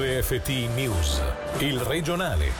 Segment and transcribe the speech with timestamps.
[0.00, 1.20] RFT News,
[1.58, 2.52] il regionale.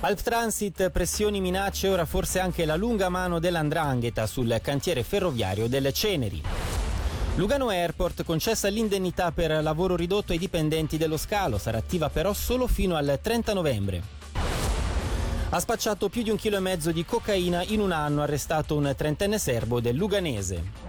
[0.00, 5.92] Alp Transit, pressioni, minacce, ora forse anche la lunga mano dell'andrangheta sul cantiere ferroviario delle
[5.92, 6.42] Ceneri.
[7.34, 12.66] Lugano Airport concessa l'indennità per lavoro ridotto ai dipendenti dello scalo, sarà attiva però solo
[12.66, 14.02] fino al 30 novembre.
[15.50, 18.94] Ha spacciato più di un chilo e mezzo di cocaina in un anno, arrestato un
[18.96, 20.83] trentenne serbo del Luganese.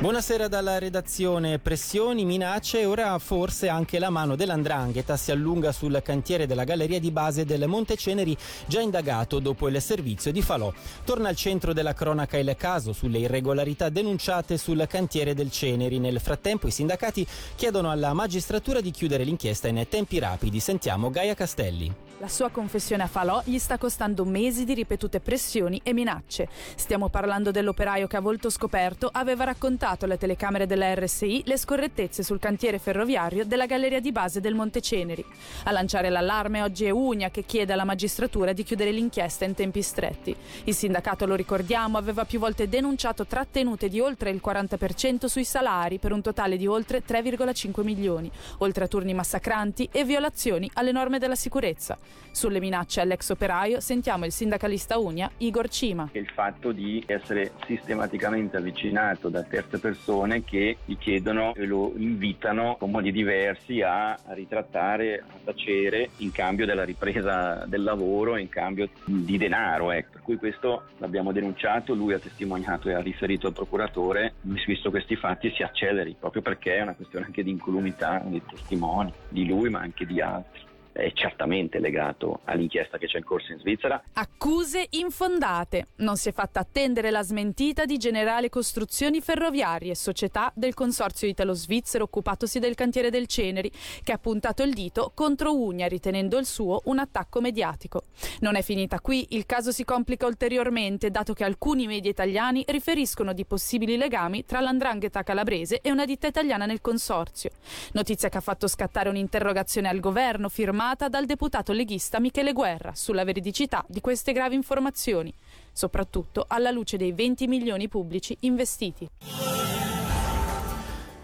[0.00, 1.60] Buonasera dalla redazione.
[1.60, 6.98] Pressioni, minacce e ora forse anche la mano dell'andrangheta si allunga sul cantiere della galleria
[6.98, 8.36] di base del Monte Ceneri,
[8.66, 10.70] già indagato dopo il servizio di Falò.
[11.04, 15.98] Torna al centro della cronaca il caso sulle irregolarità denunciate sul cantiere del Ceneri.
[15.98, 20.60] Nel frattempo i sindacati chiedono alla magistratura di chiudere l'inchiesta in tempi rapidi.
[20.60, 22.03] Sentiamo Gaia Castelli.
[22.18, 26.48] La sua confessione a Falò gli sta costando mesi di ripetute pressioni e minacce.
[26.76, 32.22] Stiamo parlando dell'operaio che a volto scoperto aveva raccontato alle telecamere della RSI le scorrettezze
[32.22, 35.24] sul cantiere ferroviario della galleria di base del Monte Ceneri.
[35.64, 39.82] A lanciare l'allarme oggi è Ugna che chiede alla magistratura di chiudere l'inchiesta in tempi
[39.82, 40.34] stretti.
[40.64, 45.98] Il sindacato, lo ricordiamo, aveva più volte denunciato trattenute di oltre il 40% sui salari
[45.98, 51.18] per un totale di oltre 3,5 milioni, oltre a turni massacranti e violazioni alle norme
[51.18, 51.98] della sicurezza.
[52.34, 56.08] Sulle minacce all'ex operaio sentiamo il sindacalista Unia Igor Cima.
[56.14, 62.74] Il fatto di essere sistematicamente avvicinato da terze persone che gli chiedono e lo invitano
[62.76, 68.88] con modi diversi a ritrattare, a tacere in cambio della ripresa del lavoro, in cambio
[69.04, 69.92] di denaro.
[69.92, 70.10] Ecco.
[70.14, 75.14] Per cui questo l'abbiamo denunciato, lui ha testimoniato e ha riferito al procuratore, visto questi
[75.14, 79.70] fatti si acceleri, proprio perché è una questione anche di incolumità dei testimoni, di lui
[79.70, 84.00] ma anche di altri è certamente legato all'inchiesta che c'è in corso in Svizzera.
[84.12, 85.88] Accuse infondate.
[85.96, 92.04] Non si è fatta attendere la smentita di Generale Costruzioni Ferroviarie, società del consorzio italo-svizzero
[92.04, 93.72] occupatosi del cantiere del Ceneri,
[94.04, 98.04] che ha puntato il dito contro Ugna ritenendo il suo un attacco mediatico.
[98.40, 103.32] Non è finita qui, il caso si complica ulteriormente dato che alcuni media italiani riferiscono
[103.32, 107.50] di possibili legami tra l'andrangheta calabrese e una ditta italiana nel consorzio.
[107.94, 112.94] Notizia che ha fatto scattare un'interrogazione al governo firmata firmata dal deputato leghista Michele Guerra
[112.94, 115.32] sulla veridicità di queste gravi informazioni,
[115.72, 119.08] soprattutto alla luce dei 20 milioni pubblici investiti.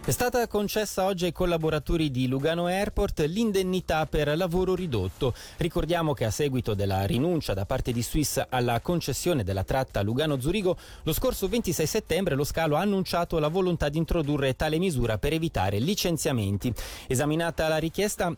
[0.02, 5.34] È stata concessa oggi ai collaboratori di Lugano Airport l'indennità per lavoro ridotto.
[5.58, 10.76] Ricordiamo che a seguito della rinuncia da parte di Swiss alla concessione della tratta Lugano-Zurigo,
[11.02, 15.34] lo scorso 26 settembre lo scalo ha annunciato la volontà di introdurre tale misura per
[15.34, 16.72] evitare licenziamenti.
[17.06, 18.34] Esaminata la richiesta,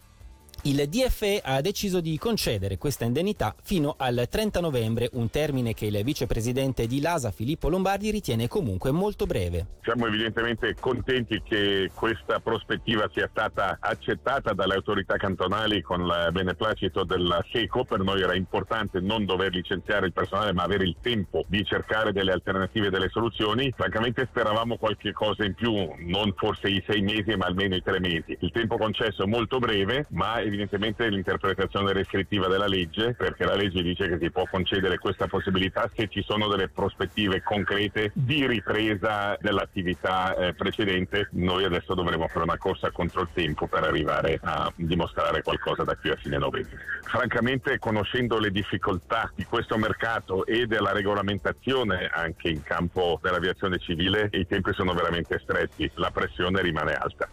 [0.65, 5.87] il DFE ha deciso di concedere questa indennità fino al 30 novembre, un termine che
[5.87, 9.67] il vicepresidente di Lasa Filippo Lombardi ritiene comunque molto breve.
[9.83, 17.03] Siamo evidentemente contenti che questa prospettiva sia stata accettata dalle autorità cantonali con il beneplacito
[17.03, 17.85] del SECO.
[17.85, 22.13] Per noi era importante non dover licenziare il personale ma avere il tempo di cercare
[22.13, 23.73] delle alternative e delle soluzioni.
[23.77, 25.73] Francamente speravamo qualche cosa in più,
[26.07, 28.37] non forse i sei mesi ma almeno i tre mesi.
[28.39, 33.83] Il tempo concesso è molto breve ma evidentemente l'interpretazione restrittiva della legge, perché la legge
[33.83, 39.37] dice che si può concedere questa possibilità se ci sono delle prospettive concrete di ripresa
[39.41, 41.29] dell'attività eh, precedente.
[41.33, 45.97] Noi adesso dovremo fare una corsa contro il tempo per arrivare a dimostrare qualcosa da
[45.97, 46.79] qui a fine novembre.
[47.03, 54.29] Francamente, conoscendo le difficoltà di questo mercato e della regolamentazione anche in campo dell'aviazione civile,
[54.33, 57.29] i tempi sono veramente stretti, la pressione rimane alta.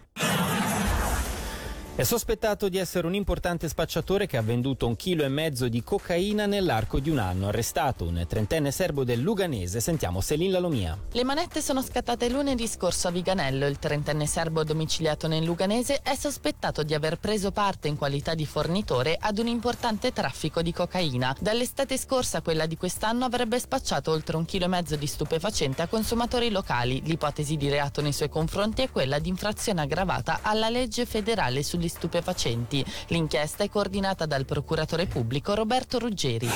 [1.99, 5.83] È sospettato di essere un importante spacciatore che ha venduto un chilo e mezzo di
[5.83, 7.49] cocaina nell'arco di un anno.
[7.49, 9.81] Arrestato un trentenne serbo del Luganese.
[9.81, 10.97] Sentiamo Selin Lalomia.
[11.11, 13.67] Le manette sono scattate lunedì scorso a Viganello.
[13.67, 18.45] Il trentenne serbo domiciliato nel Luganese è sospettato di aver preso parte in qualità di
[18.45, 21.35] fornitore ad un importante traffico di cocaina.
[21.37, 25.81] Dall'estate scorsa a quella di quest'anno avrebbe spacciato oltre un chilo e mezzo di stupefacente
[25.81, 27.01] a consumatori locali.
[27.03, 31.87] L'ipotesi di reato nei suoi confronti è quella di infrazione aggravata alla legge federale sugli
[31.89, 32.85] stupefacenti.
[33.07, 36.49] L'inchiesta è coordinata dal procuratore pubblico Roberto Ruggeri.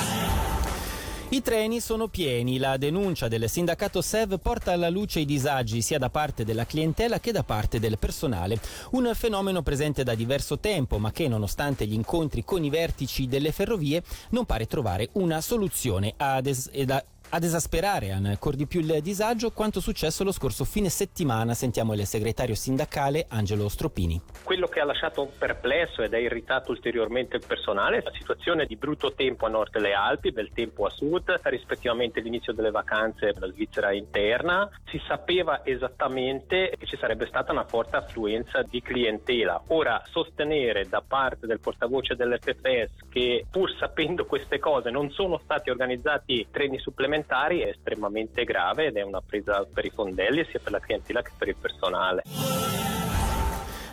[1.30, 5.98] I treni sono pieni, la denuncia del sindacato SEV porta alla luce i disagi sia
[5.98, 8.60] da parte della clientela che da parte del personale,
[8.90, 13.50] un fenomeno presente da diverso tempo ma che nonostante gli incontri con i vertici delle
[13.50, 17.02] ferrovie non pare trovare una soluzione ad es- Ad
[17.42, 22.54] esasperare ancora di più il disagio quanto successo lo scorso fine settimana, sentiamo il segretario
[22.54, 24.20] sindacale Angelo Stropini.
[24.44, 28.76] Quello che ha lasciato perplesso ed ha irritato ulteriormente il personale è la situazione di
[28.76, 33.50] brutto tempo a nord delle Alpi, bel tempo a sud, rispettivamente l'inizio delle vacanze della
[33.50, 34.70] Svizzera interna.
[34.84, 39.60] Si sapeva esattamente che ci sarebbe stata una forte affluenza di clientela.
[39.68, 45.70] Ora, sostenere da parte del portavoce dell'FFS che pur sapendo queste cose non sono stati
[45.70, 50.72] organizzati treni supplementari è estremamente grave ed è una presa per i fondelli sia per
[50.72, 52.22] la clientela che per il personale.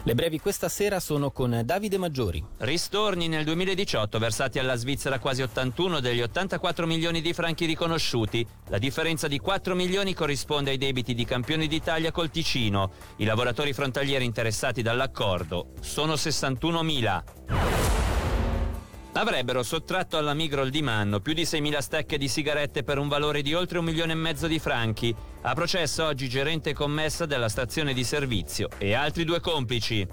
[0.03, 2.43] Le brevi questa sera sono con Davide Maggiori.
[2.57, 8.45] Ristorni nel 2018 versati alla Svizzera quasi 81 degli 84 milioni di franchi riconosciuti.
[8.69, 12.91] La differenza di 4 milioni corrisponde ai debiti di campioni d'Italia col Ticino.
[13.17, 17.23] I lavoratori frontalieri interessati dall'accordo sono 61 mila.
[19.13, 23.41] Avrebbero sottratto alla Migrol di Manno più di 6.000 stecche di sigarette per un valore
[23.41, 25.13] di oltre un milione e mezzo di franchi.
[25.41, 30.07] A processo oggi gerente commessa della stazione di servizio e altri due complici.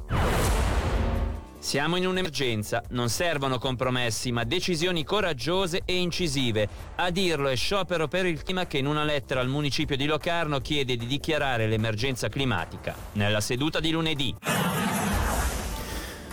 [1.60, 6.68] Siamo in un'emergenza, non servono compromessi, ma decisioni coraggiose e incisive.
[6.96, 10.60] A dirlo è sciopero per il clima che in una lettera al municipio di Locarno
[10.60, 12.94] chiede di dichiarare l'emergenza climatica.
[13.12, 14.34] Nella seduta di lunedì.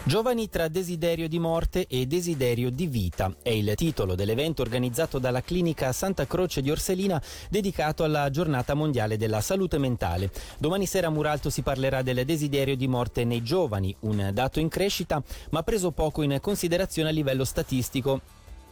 [0.07, 5.41] Giovani tra desiderio di morte e desiderio di vita è il titolo dell'evento organizzato dalla
[5.41, 7.19] clinica Santa Croce di Orselina
[7.49, 10.29] dedicato alla giornata mondiale della salute mentale.
[10.59, 14.69] Domani sera a Muralto si parlerà del desiderio di morte nei giovani, un dato in
[14.69, 18.21] crescita ma preso poco in considerazione a livello statistico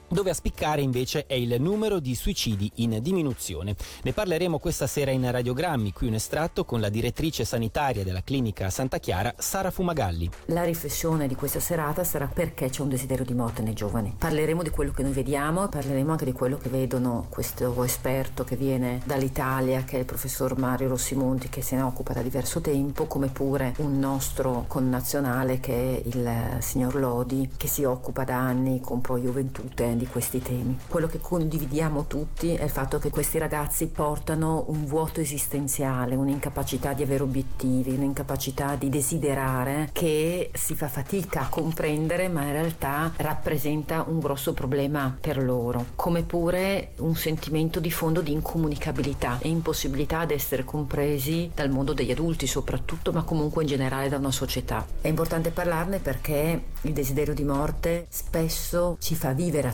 [0.07, 3.75] dove a spiccare invece è il numero di suicidi in diminuzione.
[4.03, 8.69] Ne parleremo questa sera in radiogrammi, qui un estratto con la direttrice sanitaria della clinica
[8.69, 10.29] Santa Chiara, Sara Fumagalli.
[10.45, 14.15] La riflessione di questa serata sarà perché c'è un desiderio di morte nei giovani.
[14.17, 18.55] Parleremo di quello che noi vediamo, parleremo anche di quello che vedono questo esperto che
[18.55, 23.05] viene dall'Italia, che è il professor Mario Rossimonti, che se ne occupa da diverso tempo,
[23.05, 28.79] come pure un nostro connazionale che è il signor Lodi, che si occupa da anni
[28.79, 29.17] con Pro
[29.93, 30.79] Di questi temi.
[30.87, 36.93] Quello che condividiamo tutti è il fatto che questi ragazzi portano un vuoto esistenziale, un'incapacità
[36.93, 43.13] di avere obiettivi, un'incapacità di desiderare che si fa fatica a comprendere ma in realtà
[43.17, 49.49] rappresenta un grosso problema per loro, come pure un sentimento di fondo di incomunicabilità e
[49.49, 54.31] impossibilità ad essere compresi dal mondo degli adulti soprattutto, ma comunque in generale da una
[54.31, 54.85] società.
[54.99, 59.73] È importante parlarne perché il desiderio di morte spesso ci fa vivere a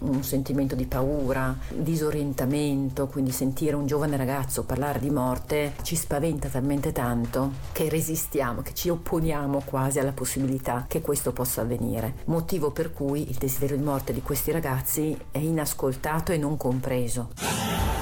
[0.00, 6.48] un sentimento di paura, disorientamento, quindi sentire un giovane ragazzo parlare di morte ci spaventa
[6.48, 12.16] talmente tanto che resistiamo, che ci opponiamo quasi alla possibilità che questo possa avvenire.
[12.26, 17.95] Motivo per cui il desiderio di morte di questi ragazzi è inascoltato e non compreso.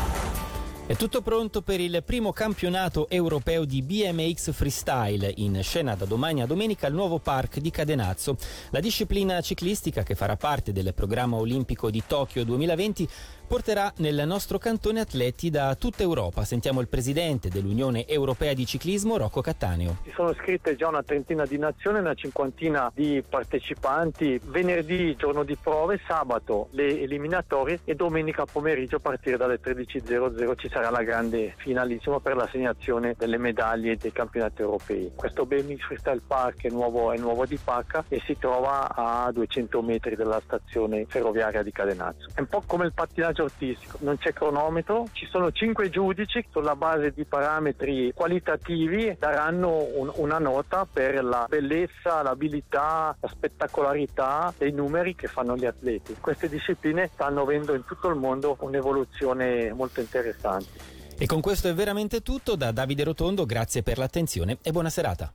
[0.86, 6.42] È tutto pronto per il primo campionato europeo di BMX Freestyle, in scena da domani
[6.42, 8.36] a domenica al nuovo park di Cadenazzo.
[8.68, 13.08] La disciplina ciclistica, che farà parte del programma olimpico di Tokyo 2020,
[13.46, 16.44] porterà nel nostro cantone atleti da tutta Europa.
[16.44, 19.98] Sentiamo il presidente dell'Unione Europea di Ciclismo, Rocco Cattaneo.
[20.04, 24.40] Si sono iscritte già una trentina di nazioni, una cinquantina di partecipanti.
[24.44, 30.68] Venerdì giorno di prove, sabato le eliminatorie e domenica pomeriggio a partire dalle 13.00 ci
[30.68, 35.12] sarà la grande finalissima per l'assegnazione delle medaglie dei campionati europei.
[35.14, 39.82] Questo BMX Freestyle Park è nuovo, è nuovo di Pacca e si trova a 200
[39.82, 42.28] metri dalla stazione ferroviaria di Cadenazzo.
[42.34, 46.46] È un po' come il pattinaggio pattinaggio artistico, non c'è cronometro, ci sono cinque giudici
[46.50, 54.54] sulla base di parametri qualitativi daranno un, una nota per la bellezza, l'abilità, la spettacolarità
[54.56, 56.16] dei numeri che fanno gli atleti.
[56.20, 60.92] Queste discipline stanno avendo in tutto il mondo un'evoluzione molto interessante.
[61.16, 65.32] E con questo è veramente tutto da Davide Rotondo, grazie per l'attenzione e buona serata.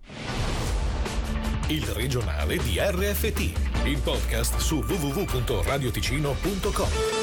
[1.68, 7.19] Il regionale di RFT, il podcast su www.radioticino.com.